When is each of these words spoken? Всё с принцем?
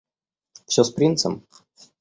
Всё 0.65 0.83
с 0.83 0.89
принцем? 0.93 1.45